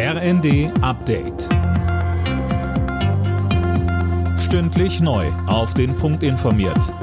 [0.00, 1.48] RND Update.
[4.38, 5.26] Stündlich neu.
[5.48, 6.94] Auf den Punkt informiert.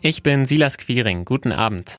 [0.00, 1.26] Ich bin Silas Quiring.
[1.26, 1.96] Guten Abend.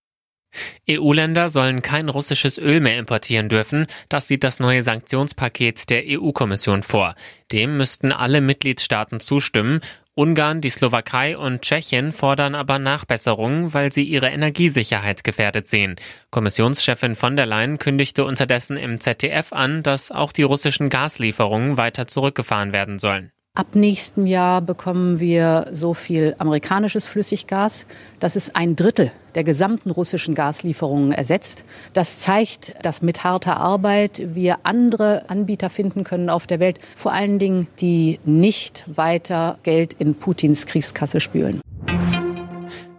[0.90, 3.86] EU-Länder sollen kein russisches Öl mehr importieren dürfen.
[4.10, 7.14] Das sieht das neue Sanktionspaket der EU-Kommission vor.
[7.52, 9.82] Dem müssten alle Mitgliedstaaten zustimmen.
[10.18, 15.98] Ungarn, die Slowakei und Tschechien fordern aber Nachbesserungen, weil sie ihre Energiesicherheit gefährdet sehen.
[16.32, 22.08] Kommissionschefin von der Leyen kündigte unterdessen im ZDF an, dass auch die russischen Gaslieferungen weiter
[22.08, 23.34] zurückgefahren werden sollen.
[23.58, 27.86] Ab nächstem Jahr bekommen wir so viel amerikanisches Flüssiggas,
[28.20, 31.64] dass es ein Drittel der gesamten russischen Gaslieferungen ersetzt.
[31.94, 37.14] Das zeigt, dass mit harter Arbeit wir andere Anbieter finden können auf der Welt, vor
[37.14, 41.62] allen Dingen, die nicht weiter Geld in Putins Kriegskasse spülen.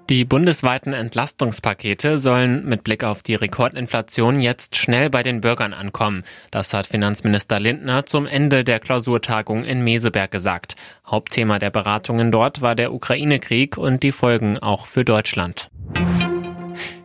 [0.09, 6.23] Die bundesweiten Entlastungspakete sollen mit Blick auf die Rekordinflation jetzt schnell bei den Bürgern ankommen.
[6.53, 10.77] Das hat Finanzminister Lindner zum Ende der Klausurtagung in Meseberg gesagt.
[11.05, 15.71] Hauptthema der Beratungen dort war der Ukraine-Krieg und die Folgen auch für Deutschland.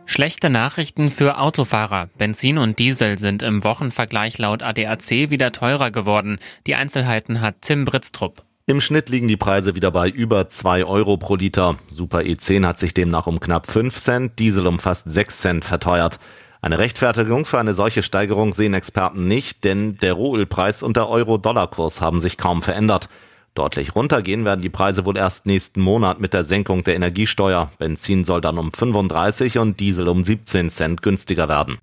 [0.06, 2.08] Schlechte Nachrichten für Autofahrer.
[2.18, 6.38] Benzin und Diesel sind im Wochenvergleich laut ADAC wieder teurer geworden.
[6.68, 8.44] Die Einzelheiten hat Tim Britztrup.
[8.64, 11.78] Im Schnitt liegen die Preise wieder bei über 2 Euro pro Liter.
[11.88, 16.20] Super E10 hat sich demnach um knapp 5 Cent, Diesel um fast 6 Cent verteuert.
[16.60, 22.00] Eine Rechtfertigung für eine solche Steigerung sehen Experten nicht, denn der Rohölpreis und der Euro-Dollar-Kurs
[22.00, 23.08] haben sich kaum verändert.
[23.56, 27.72] Deutlich runtergehen werden die Preise wohl erst nächsten Monat mit der Senkung der Energiesteuer.
[27.78, 31.78] Benzin soll dann um 35 und Diesel um 17 Cent günstiger werden.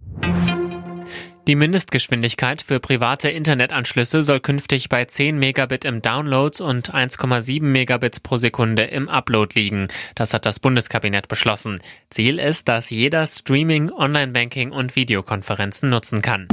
[1.49, 8.19] Die Mindestgeschwindigkeit für private Internetanschlüsse soll künftig bei 10 Megabit im Download und 1,7 Megabits
[8.19, 9.87] pro Sekunde im Upload liegen.
[10.13, 11.81] Das hat das Bundeskabinett beschlossen.
[12.11, 16.47] Ziel ist, dass jeder Streaming, Online-Banking und Videokonferenzen nutzen kann.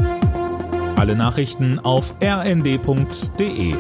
[0.97, 3.75] Alle Nachrichten auf rnd.de